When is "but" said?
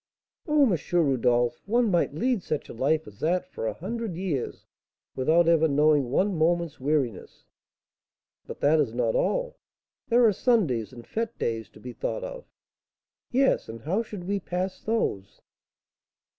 8.47-8.61